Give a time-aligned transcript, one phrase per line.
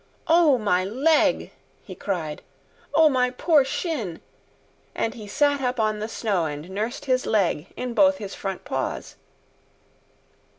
[0.25, 1.51] "O my leg!"
[1.83, 2.41] he cried.
[2.95, 4.19] "O my poor shin!"
[4.95, 8.65] and he sat up on the snow and nursed his leg in both his front
[8.65, 9.15] paws.